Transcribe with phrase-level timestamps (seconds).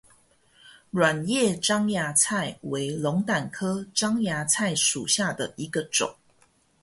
[0.89, 6.15] 卵叶獐牙菜为龙胆科獐牙菜属下的一个种。